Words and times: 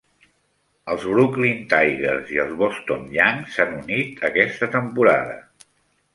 Els 0.93 1.03
Brooklyn 1.09 1.59
Tigers 1.73 2.31
i 2.37 2.41
els 2.45 2.57
Boston 2.63 3.05
Yanks 3.19 3.59
s'han 3.59 3.77
unit 3.83 4.27
aquesta 4.33 4.73
temporada. 4.79 5.39